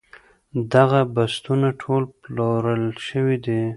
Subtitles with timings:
[0.73, 3.61] دغه بستونه ټول پلورل شوي دي.